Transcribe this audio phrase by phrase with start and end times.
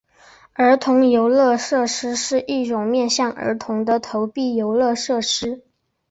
[0.53, 5.61] 儿童游乐设施是一种面向儿童的投币游乐设施。